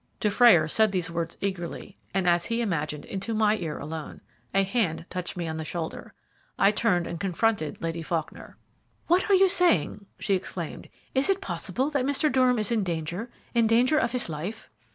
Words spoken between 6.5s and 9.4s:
I turned and confronted Lady Faulkner. "What are